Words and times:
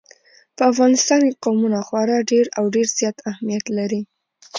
په 0.55 0.61
افغانستان 0.71 1.19
کې 1.27 1.39
قومونه 1.43 1.77
خورا 1.87 2.17
ډېر 2.31 2.45
او 2.57 2.63
ډېر 2.75 2.87
زیات 2.97 3.17
اهمیت 3.31 3.65
لري. 3.77 4.01